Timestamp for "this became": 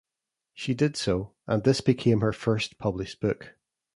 1.63-2.21